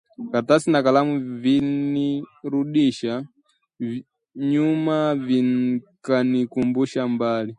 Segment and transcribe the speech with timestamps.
[0.31, 1.13] Karatasi na kalamu
[1.43, 3.13] vikanirudisha
[4.51, 7.49] nyuma, vikanikumbusha mbali